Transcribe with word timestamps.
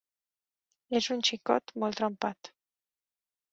És 0.99 1.09
un 1.17 1.21
xicot 1.29 1.75
molt 1.85 2.01
trempat. 2.01 2.53